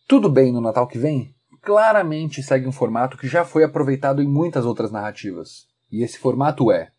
[0.07, 1.35] Tudo bem no Natal que vem?
[1.61, 5.67] Claramente segue um formato que já foi aproveitado em muitas outras narrativas.
[5.91, 6.91] E esse formato é: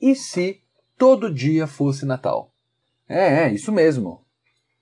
[0.00, 0.60] e se
[0.98, 2.50] todo dia fosse Natal?
[3.08, 4.20] É, é, isso mesmo.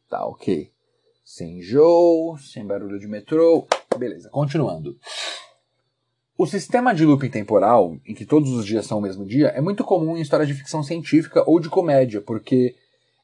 [0.08, 0.74] Tá, ok.
[1.26, 3.66] Sem enjoo, sem barulho de metrô.
[3.98, 4.96] Beleza, continuando.
[6.38, 9.60] O sistema de looping temporal, em que todos os dias são o mesmo dia, é
[9.60, 12.76] muito comum em histórias de ficção científica ou de comédia, porque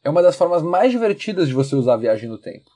[0.03, 2.69] é uma das formas mais divertidas de você usar a viagem no tempo.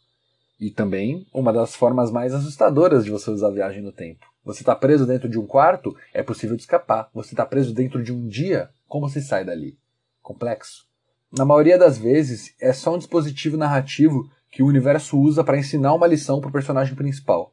[0.61, 4.25] E também uma das formas mais assustadoras de você usar a viagem no tempo.
[4.45, 7.11] Você está preso dentro de um quarto, é possível de escapar.
[7.13, 9.77] Você está preso dentro de um dia, como se sai dali?
[10.23, 10.87] Complexo.
[11.37, 15.93] Na maioria das vezes, é só um dispositivo narrativo que o universo usa para ensinar
[15.93, 17.53] uma lição para o personagem principal.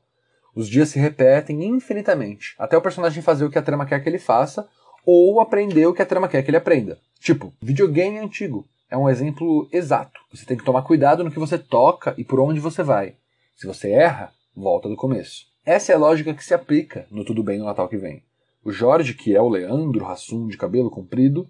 [0.56, 4.08] Os dias se repetem infinitamente, até o personagem fazer o que a trama quer que
[4.08, 4.66] ele faça,
[5.06, 6.98] ou aprender o que a trama quer que ele aprenda.
[7.20, 10.18] Tipo, videogame antigo é um exemplo exato.
[10.32, 13.18] Você tem que tomar cuidado no que você toca e por onde você vai.
[13.58, 15.48] Se você erra, volta do começo.
[15.66, 18.24] Essa é a lógica que se aplica no Tudo Bem no Natal que vem.
[18.64, 21.50] O Jorge, que é o Leandro Hassum de cabelo comprido,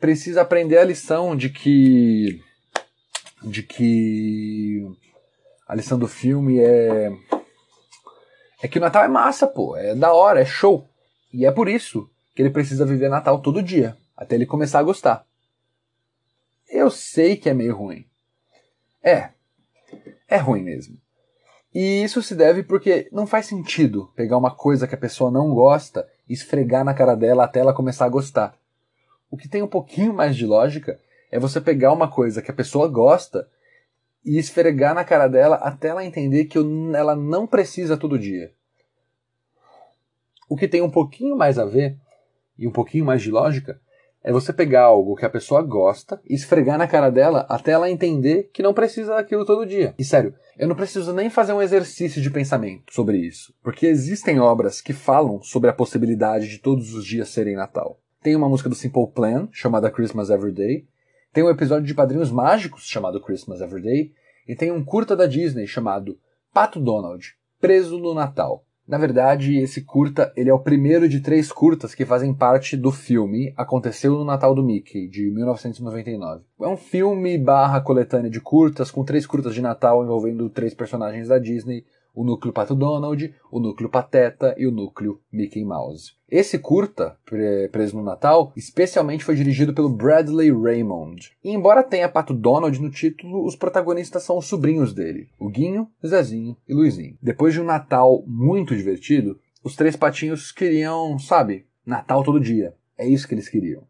[0.00, 2.42] precisa aprender a lição de que.
[3.42, 4.84] De que.
[5.66, 7.12] a lição do filme é.
[8.62, 10.88] é que o Natal é massa, pô, é da hora, é show.
[11.32, 14.84] E é por isso que ele precisa viver Natal todo dia, até ele começar a
[14.84, 15.26] gostar.
[16.68, 18.04] Eu sei que é meio ruim.
[19.02, 19.30] É.
[20.28, 20.98] É ruim mesmo.
[21.74, 25.54] E isso se deve porque não faz sentido pegar uma coisa que a pessoa não
[25.54, 28.54] gosta e esfregar na cara dela até ela começar a gostar.
[29.30, 30.98] O que tem um pouquinho mais de lógica
[31.30, 33.48] é você pegar uma coisa que a pessoa gosta
[34.24, 36.58] e esfregar na cara dela até ela entender que
[36.94, 38.52] ela não precisa todo dia.
[40.48, 41.96] O que tem um pouquinho mais a ver
[42.58, 43.80] e um pouquinho mais de lógica
[44.22, 47.90] é você pegar algo que a pessoa gosta e esfregar na cara dela até ela
[47.90, 49.94] entender que não precisa daquilo todo dia.
[49.98, 54.40] E sério, eu não preciso nem fazer um exercício de pensamento sobre isso, porque existem
[54.40, 58.00] obras que falam sobre a possibilidade de todos os dias serem Natal.
[58.22, 60.86] Tem uma música do Simple Plan chamada Christmas Every Day,
[61.32, 64.12] tem um episódio de Padrinhos Mágicos chamado Christmas Every Day,
[64.46, 66.18] e tem um curta da Disney chamado
[66.52, 68.64] Pato Donald, Preso no Natal.
[68.88, 72.90] Na verdade, esse curta ele é o primeiro de três curtas que fazem parte do
[72.90, 76.42] filme Aconteceu no Natal do Mickey, de 1999.
[76.62, 81.28] É um filme barra coletânea de curtas, com três curtas de Natal envolvendo três personagens
[81.28, 81.84] da Disney,
[82.18, 86.14] o núcleo Pato Donald, o núcleo Pateta e o núcleo Mickey Mouse.
[86.28, 87.16] Esse curta,
[87.70, 91.30] preso no Natal, especialmente foi dirigido pelo Bradley Raymond.
[91.44, 95.88] E embora tenha Pato Donald no título, os protagonistas são os sobrinhos dele, o Guinho,
[96.04, 97.16] Zezinho e Luizinho.
[97.22, 102.74] Depois de um Natal muito divertido, os três patinhos queriam, sabe, Natal todo dia.
[102.98, 103.84] É isso que eles queriam.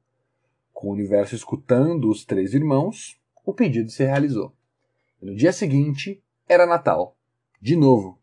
[0.70, 4.52] Com o universo escutando os três irmãos, o pedido se realizou.
[5.22, 7.16] E no dia seguinte, era Natal.
[7.60, 8.17] De novo,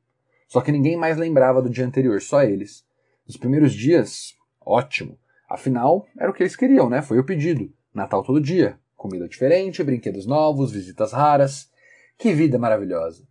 [0.48, 2.86] só que ninguém mais lembrava do dia anterior, só eles.
[3.28, 5.18] Nos primeiros dias, ótimo.
[5.50, 7.02] Afinal, era o que eles queriam, né?
[7.02, 7.72] Foi o pedido.
[7.94, 8.80] Natal todo dia.
[8.96, 11.70] Comida diferente, brinquedos novos, visitas raras.
[12.18, 13.28] Que vida maravilhosa.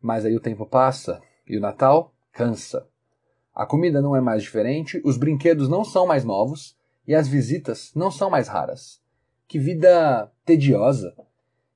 [0.00, 2.86] Mas aí o tempo passa e o Natal cansa.
[3.54, 7.92] A comida não é mais diferente, os brinquedos não são mais novos e as visitas
[7.94, 9.00] não são mais raras.
[9.48, 11.16] Que vida tediosa.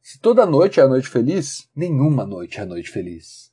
[0.03, 3.50] Se toda noite é a noite feliz, nenhuma noite é a noite feliz.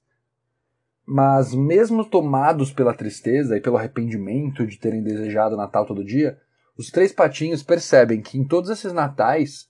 [1.09, 6.37] Mas, mesmo tomados pela tristeza e pelo arrependimento de terem desejado Natal todo dia,
[6.77, 9.69] os três patinhos percebem que em todos esses natais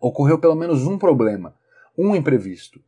[0.00, 1.54] ocorreu pelo menos um problema,
[1.96, 2.82] um imprevisto,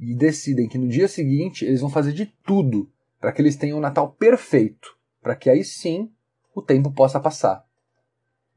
[0.00, 2.90] e decidem que no dia seguinte eles vão fazer de tudo
[3.20, 6.10] para que eles tenham um Natal perfeito, para que aí sim
[6.52, 7.64] o tempo possa passar.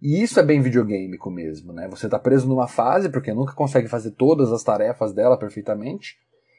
[0.02, 1.88] E isso é bem videogame mesmo, né?
[1.90, 6.18] Você está preso numa fase porque nunca consegue fazer todas as tarefas dela perfeitamente,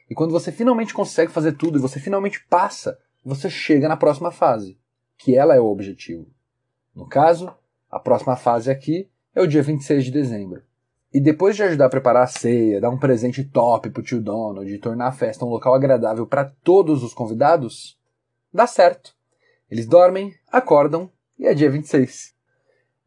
[0.09, 4.31] e quando você finalmente consegue fazer tudo e você finalmente passa, você chega na próxima
[4.31, 4.77] fase.
[5.21, 6.25] que ela é o objetivo.
[6.95, 7.53] No caso,
[7.91, 10.63] a próxima fase aqui é o dia 26 de dezembro.
[11.13, 14.71] E depois de ajudar a preparar a ceia, dar um presente top pro tio Donald
[14.71, 17.99] e tornar a festa um local agradável para todos os convidados,
[18.53, 19.13] dá certo.
[19.69, 22.33] Eles dormem, acordam e é dia 26.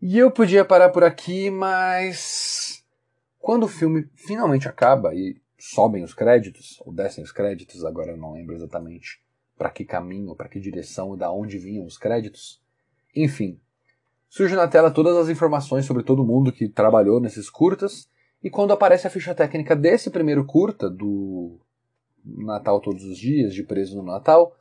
[0.03, 2.85] E eu podia parar por aqui, mas
[3.39, 8.17] quando o filme finalmente acaba e sobem os créditos, ou descem os créditos, agora eu
[8.17, 9.23] não lembro exatamente
[9.57, 12.61] para que caminho, para que direção, da onde vinham os créditos.
[13.15, 13.61] Enfim,
[14.29, 18.11] surge na tela todas as informações sobre todo mundo que trabalhou nesses curtas,
[18.43, 21.61] e quando aparece a ficha técnica desse primeiro curta, do
[22.25, 24.57] Natal Todos os Dias, de Preso no Natal,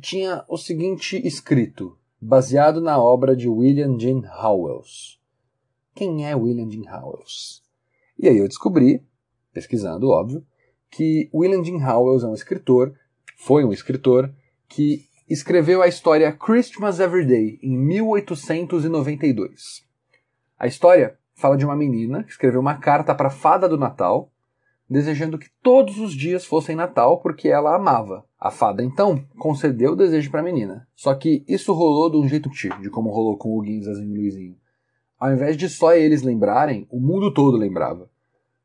[0.00, 5.20] tinha o seguinte escrito: baseado na obra de William Jean Howells.
[5.94, 7.62] Quem é William Jean Howells?
[8.18, 9.08] E aí eu descobri,
[9.60, 10.42] pesquisando, óbvio,
[10.90, 12.92] que William Jean Howells é um escritor,
[13.36, 14.32] foi um escritor,
[14.68, 19.86] que escreveu a história Christmas Everyday em 1892.
[20.58, 24.32] A história fala de uma menina que escreveu uma carta para a fada do Natal,
[24.88, 28.24] desejando que todos os dias fossem Natal porque ela amava.
[28.38, 30.88] A fada então concedeu o desejo para a menina.
[30.96, 34.18] Só que isso rolou de um jeito tipo, de como rolou com o Guinzazinho e
[34.18, 34.56] o Luizinho.
[35.18, 38.10] Ao invés de só eles lembrarem, o mundo todo lembrava.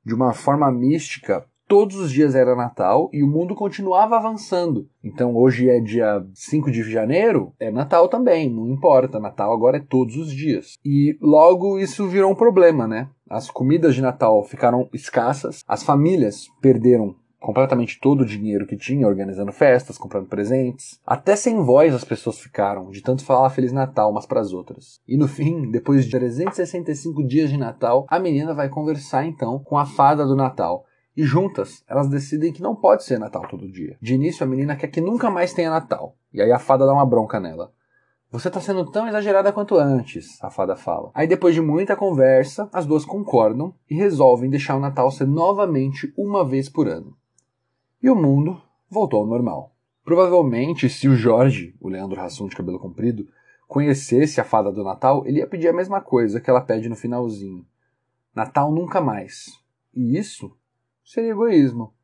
[0.06, 4.88] De uma forma mística, todos os dias era Natal e o mundo continuava avançando.
[5.04, 9.86] Então hoje é dia 5 de janeiro, é Natal também, não importa, Natal agora é
[9.88, 10.76] todos os dias.
[10.86, 13.10] E logo isso virou um problema, né?
[13.28, 17.16] As comidas de Natal ficaram escassas, as famílias perderam
[17.46, 21.00] completamente todo o dinheiro que tinha organizando festas, comprando presentes.
[21.06, 25.00] Até sem voz as pessoas ficaram, de tanto falar Feliz Natal umas para as outras.
[25.08, 29.78] E no fim, depois de 365 dias de Natal, a menina vai conversar então com
[29.78, 30.86] a fada do Natal
[31.16, 33.96] e juntas, elas decidem que não pode ser Natal todo dia.
[34.02, 36.16] De início, a menina quer que nunca mais tenha Natal.
[36.34, 37.72] E aí a fada dá uma bronca nela.
[38.32, 41.12] Você tá sendo tão exagerada quanto antes, a fada fala.
[41.14, 46.12] Aí depois de muita conversa, as duas concordam e resolvem deixar o Natal ser novamente
[46.18, 47.16] uma vez por ano.
[48.06, 49.74] E o mundo voltou ao normal.
[50.04, 53.28] Provavelmente, se o Jorge, o Leandro Hassum de cabelo comprido,
[53.68, 56.96] conhecesse a fada do Natal, ele ia pedir a mesma coisa que ela pede no
[56.96, 57.66] finalzinho.
[58.36, 59.60] Natal nunca mais.
[59.92, 60.56] E isso
[61.04, 61.96] seria egoísmo.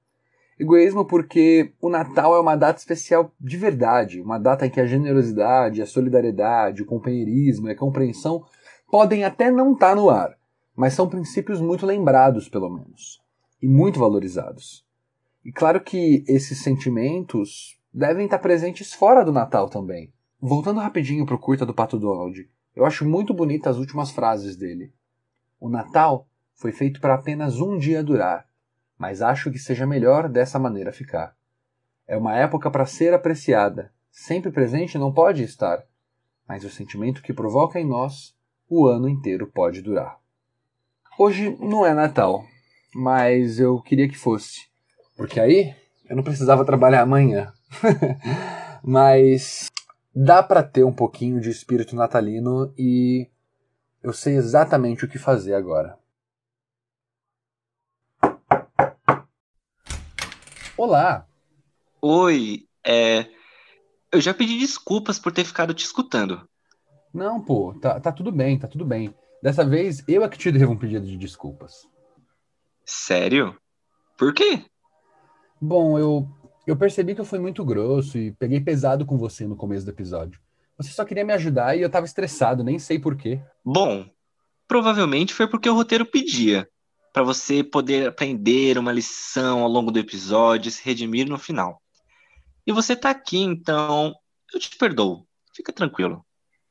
[0.59, 4.87] Egoísmo porque o Natal é uma data especial de verdade, uma data em que a
[4.87, 8.43] generosidade, a solidariedade, o companheirismo e a compreensão
[8.89, 10.35] podem até não estar tá no ar,
[10.75, 13.21] mas são princípios muito lembrados, pelo menos,
[13.61, 14.83] e muito valorizados.
[15.43, 20.13] E claro que esses sentimentos devem estar presentes fora do Natal também.
[20.39, 24.55] Voltando rapidinho para o curta do Pato Donald, eu acho muito bonita as últimas frases
[24.55, 24.93] dele.
[25.59, 28.49] O Natal foi feito para apenas um dia durar
[29.01, 31.35] mas acho que seja melhor dessa maneira ficar.
[32.07, 35.83] É uma época para ser apreciada, sempre presente não pode estar,
[36.47, 38.37] mas o sentimento que provoca em nós
[38.69, 40.19] o ano inteiro pode durar.
[41.17, 42.45] Hoje não é Natal,
[42.93, 44.69] mas eu queria que fosse,
[45.22, 45.76] porque aí
[46.09, 47.53] eu não precisava trabalhar amanhã.
[48.84, 49.69] mas
[50.15, 53.30] dá para ter um pouquinho de espírito natalino e
[54.01, 55.95] eu sei exatamente o que fazer agora.
[60.76, 61.28] Olá!
[62.01, 63.28] Oi, é.
[64.11, 66.49] Eu já pedi desculpas por ter ficado te escutando.
[67.13, 69.13] Não, pô, tá, tá tudo bem, tá tudo bem.
[69.43, 71.88] Dessa vez eu é que te devo um pedido de desculpas.
[72.84, 73.55] Sério?
[74.17, 74.65] Por quê?
[75.62, 76.28] Bom, eu,
[76.66, 79.91] eu percebi que eu fui muito grosso e peguei pesado com você no começo do
[79.91, 80.41] episódio.
[80.76, 83.39] Você só queria me ajudar e eu tava estressado, nem sei porquê.
[83.64, 84.09] Bom,
[84.68, 86.68] provavelmente foi porque o roteiro pedia
[87.14, 91.80] para você poder aprender uma lição ao longo do episódio e se redimir no final.
[92.66, 94.16] E você tá aqui, então
[94.51, 95.28] eu te perdoo.
[95.53, 96.26] Fica tranquilo.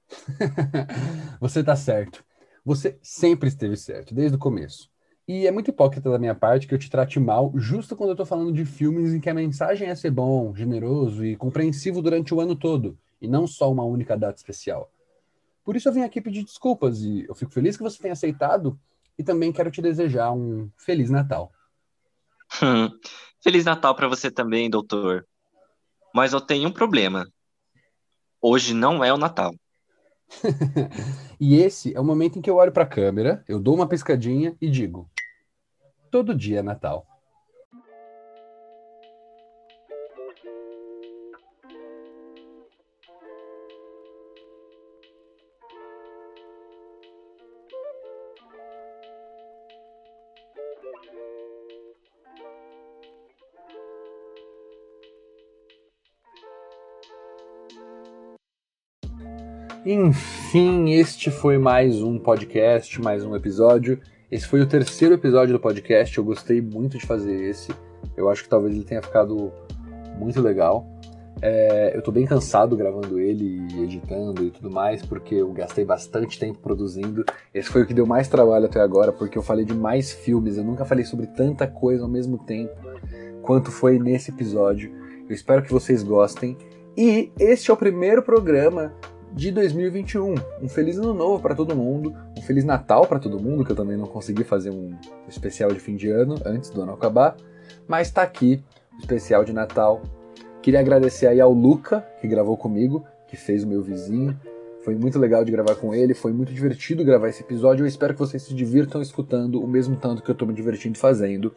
[1.41, 2.25] você tá certo.
[2.65, 4.90] Você sempre esteve certo, desde o começo.
[5.31, 8.17] E é muito hipócrita da minha parte que eu te trate mal justo quando eu
[8.17, 12.35] tô falando de filmes em que a mensagem é ser bom, generoso e compreensivo durante
[12.35, 14.91] o ano todo, e não só uma única data especial.
[15.65, 18.77] Por isso eu vim aqui pedir desculpas e eu fico feliz que você tenha aceitado
[19.17, 21.53] e também quero te desejar um Feliz Natal.
[22.61, 22.89] Hum,
[23.41, 25.25] Feliz Natal para você também, doutor.
[26.13, 27.25] Mas eu tenho um problema.
[28.43, 29.55] Hoje não é o Natal.
[31.39, 33.89] e esse é o momento em que eu olho para a câmera, eu dou uma
[33.89, 35.09] piscadinha e digo:
[36.11, 37.07] todo dia é Natal.
[59.87, 63.99] Enfim, este foi mais um podcast, mais um episódio.
[64.31, 66.17] Esse foi o terceiro episódio do podcast.
[66.17, 67.73] Eu gostei muito de fazer esse.
[68.17, 69.53] Eu acho que talvez ele tenha ficado
[70.17, 70.87] muito legal.
[71.43, 75.85] É, eu tô bem cansado gravando ele e editando e tudo mais, porque eu gastei
[75.85, 77.25] bastante tempo produzindo.
[77.53, 80.57] Esse foi o que deu mais trabalho até agora, porque eu falei de mais filmes.
[80.57, 82.73] Eu nunca falei sobre tanta coisa ao mesmo tempo
[83.43, 84.93] quanto foi nesse episódio.
[85.29, 86.57] Eu espero que vocês gostem.
[86.97, 88.95] E este é o primeiro programa
[89.33, 90.35] de 2021.
[90.63, 93.77] Um feliz ano novo para todo mundo, um feliz Natal para todo mundo, que eu
[93.77, 94.95] também não consegui fazer um
[95.29, 97.37] especial de fim de ano antes do ano acabar,
[97.87, 98.63] mas está aqui
[98.97, 100.03] o especial de Natal
[100.63, 104.39] Queria agradecer aí ao Luca, que gravou comigo, que fez o meu vizinho.
[104.85, 107.85] Foi muito legal de gravar com ele, foi muito divertido gravar esse episódio.
[107.85, 110.99] Eu espero que vocês se divirtam escutando o mesmo tanto que eu tô me divertindo
[110.99, 111.55] fazendo.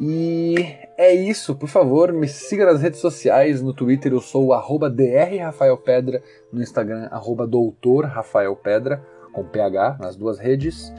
[0.00, 0.54] E
[0.96, 4.52] é isso, por favor, me siga nas redes sociais, no Twitter eu sou o
[4.88, 6.22] drrafaelpedra,
[6.52, 7.08] no Instagram
[7.46, 10.92] doutorrafaelpedra, com PH nas duas redes.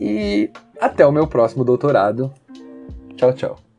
[0.00, 2.32] E até o meu próximo doutorado.
[3.16, 3.71] Tchau, tchau.